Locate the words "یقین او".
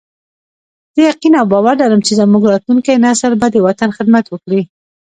1.09-1.45